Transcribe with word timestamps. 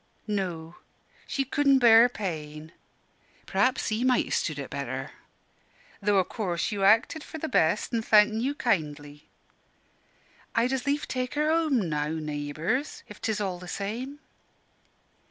"No, 0.25 0.77
she 1.27 1.45
cudn' 1.45 1.77
bear 1.77 2.09
pain. 2.09 2.71
P'raps 3.45 3.89
he 3.89 4.03
might 4.03 4.25
ha' 4.27 4.31
stood 4.33 4.57
it 4.57 4.71
better 4.71 5.11
though 6.01 6.17
o' 6.17 6.23
course 6.23 6.71
you 6.71 6.83
acted 6.83 7.23
for 7.23 7.37
the 7.37 7.47
best, 7.47 7.93
an' 7.93 8.01
thankin' 8.01 8.41
you 8.41 8.55
kindly. 8.55 9.29
I'd 10.55 10.73
as 10.73 10.87
lief 10.87 11.07
take 11.07 11.35
her 11.35 11.51
home 11.51 11.87
now, 11.87 12.07
naybours, 12.07 13.03
if 13.07 13.21
'tis 13.21 13.39
all 13.39 13.59
the 13.59 13.67
same." 13.67 14.17